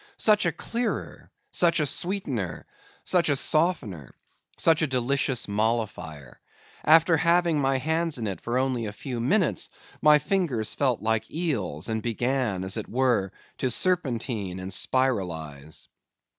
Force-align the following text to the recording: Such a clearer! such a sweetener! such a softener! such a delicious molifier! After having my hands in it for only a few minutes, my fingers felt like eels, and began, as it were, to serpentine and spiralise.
Such 0.17 0.47
a 0.47 0.51
clearer! 0.51 1.29
such 1.51 1.79
a 1.79 1.85
sweetener! 1.85 2.65
such 3.03 3.29
a 3.29 3.35
softener! 3.35 4.15
such 4.57 4.81
a 4.81 4.87
delicious 4.87 5.45
molifier! 5.45 6.37
After 6.83 7.17
having 7.17 7.59
my 7.61 7.77
hands 7.77 8.17
in 8.17 8.25
it 8.25 8.41
for 8.41 8.57
only 8.57 8.87
a 8.87 8.93
few 8.93 9.19
minutes, 9.19 9.69
my 10.01 10.17
fingers 10.17 10.73
felt 10.73 11.03
like 11.03 11.29
eels, 11.29 11.87
and 11.87 12.01
began, 12.01 12.63
as 12.63 12.77
it 12.77 12.89
were, 12.89 13.31
to 13.59 13.69
serpentine 13.69 14.57
and 14.59 14.71
spiralise. 14.73 15.87